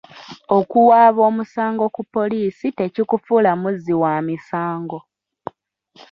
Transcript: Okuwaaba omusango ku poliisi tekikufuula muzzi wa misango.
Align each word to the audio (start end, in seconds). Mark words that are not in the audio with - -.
Okuwaaba 0.57 1.21
omusango 1.29 1.85
ku 1.95 2.01
poliisi 2.13 2.67
tekikufuula 2.79 3.51
muzzi 3.61 3.93
wa 4.01 4.13
misango. 4.27 4.97